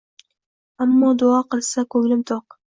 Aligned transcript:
Ammo 0.85 1.07
duo 1.21 1.37
qilsa 1.51 1.81
kunglim 1.91 2.21
tuq 2.29 2.45